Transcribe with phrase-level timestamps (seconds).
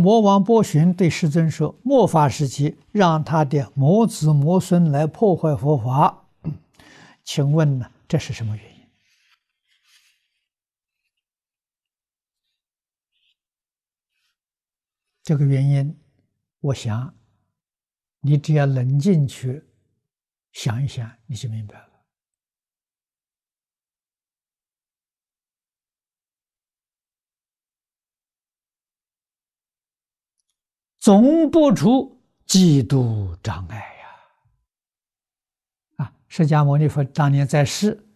[0.00, 6.26] 魔王波旬对世尊说：“末法时期，让他的魔子魔孙来破坏佛法。
[7.22, 7.90] ”请问呢？
[8.08, 8.70] 这是什么原因？
[15.22, 15.96] 这个原因，
[16.60, 17.14] 我想，
[18.20, 19.62] 你只要冷静去
[20.50, 21.89] 想一想，你就明白了。
[31.00, 33.84] 总不出嫉妒障碍呀！
[36.04, 38.06] 啊，释迦牟尼佛当年在世，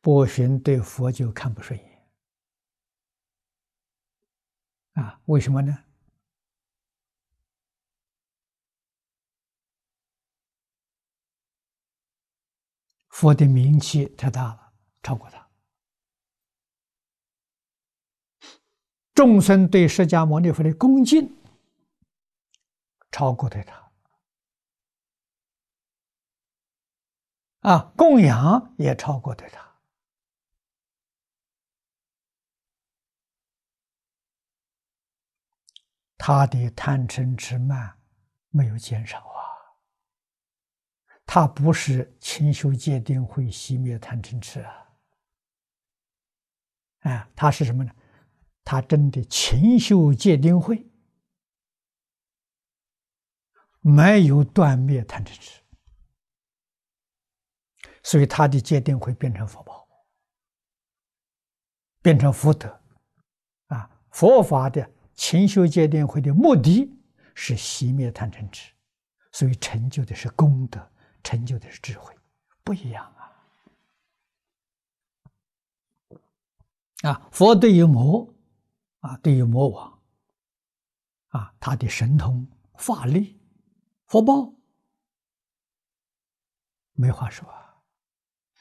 [0.00, 2.08] 波旬对佛就看不顺眼。
[4.94, 5.78] 啊，为什么呢？
[13.10, 14.72] 佛的名气太大了，
[15.04, 15.48] 超过他。
[19.14, 21.32] 众生对释迦牟尼佛的恭敬。
[23.14, 23.92] 超过对他，
[27.60, 29.72] 啊，供养也超过对他，
[36.18, 37.96] 他的贪嗔痴慢
[38.48, 39.38] 没有减少啊，
[41.24, 44.88] 他不是勤修戒定慧熄灭贪嗔痴啊，
[47.02, 47.94] 啊，他是什么呢？
[48.64, 50.84] 他真的勤修戒定慧。
[53.86, 55.60] 没有断灭贪嗔痴，
[58.02, 59.86] 所以他的戒定会变成福报，
[62.00, 62.80] 变成福德，
[63.66, 63.90] 啊！
[64.10, 66.90] 佛法的勤修戒定慧的目的
[67.34, 68.72] 是熄灭贪嗔痴，
[69.32, 70.90] 所以成就的是功德，
[71.22, 72.16] 成就的是智慧，
[72.62, 73.04] 不一样
[77.02, 77.10] 啊！
[77.10, 78.26] 啊，佛对于魔，
[79.00, 80.02] 啊，对于魔王，
[81.28, 83.38] 啊，他的神通法力。
[84.06, 84.54] 福报。
[86.92, 87.82] 没话说啊，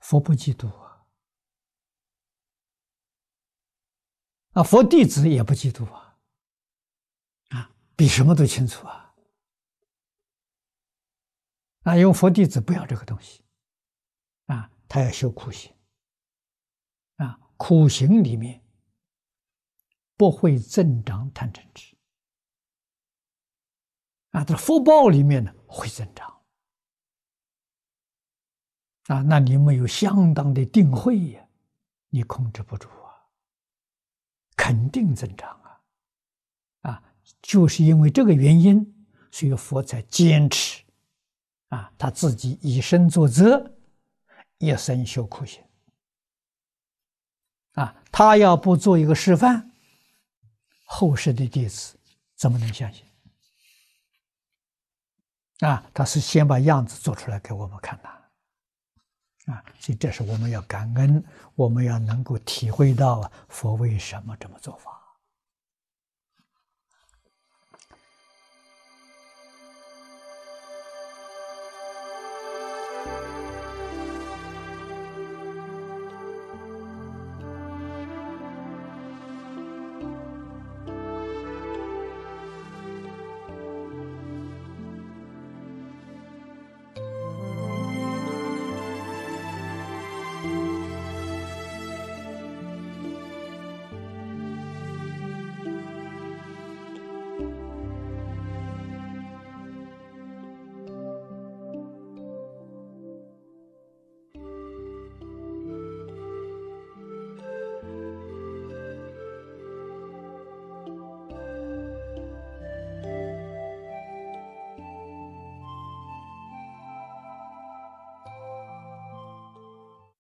[0.00, 1.06] 佛不嫉妒啊，
[4.52, 6.18] 啊，佛弟子也不嫉妒啊，
[7.48, 9.14] 啊，比什么都清楚啊，
[11.84, 13.42] 啊，因为佛弟子不要这个东西，
[14.44, 15.74] 啊，他要修苦行，
[17.16, 18.62] 啊，苦行里面
[20.16, 21.97] 不会增长贪嗔痴。
[24.30, 26.28] 啊，这福报里面呢会增长。
[29.06, 31.40] 啊，那你没有相当的定慧呀，
[32.10, 33.08] 你控制不住啊，
[34.54, 35.80] 肯定增长啊，
[36.82, 37.02] 啊，
[37.40, 40.84] 就是因为这个原因，所以佛才坚持
[41.68, 43.72] 啊，他自己以身作则，
[44.58, 45.64] 一生修苦行。
[47.72, 49.70] 啊，他要不做一个示范，
[50.84, 51.98] 后世的弟子
[52.36, 53.07] 怎么能相信？
[55.60, 61.24] 啊，他是先把样子做出来给我们看的，啊，所以这是我们要感恩，
[61.54, 64.97] 我们要能够体会到佛为什么这么做法。